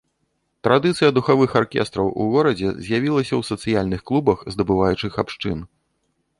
[0.67, 5.59] Традыцыя духавых аркестраў у горадзе з'явілася ў сацыяльных клубах здабываючых абшчын.